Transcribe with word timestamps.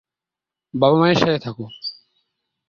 বাবা-মায়ের 0.73 1.19
সাথে 1.19 1.39
থাকে। 1.39 1.65